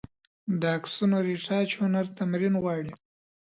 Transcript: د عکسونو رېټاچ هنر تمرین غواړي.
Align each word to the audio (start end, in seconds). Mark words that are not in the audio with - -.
د 0.59 0.61
عکسونو 0.77 1.17
رېټاچ 1.27 1.69
هنر 1.81 2.05
تمرین 2.17 2.53
غواړي. 2.63 2.93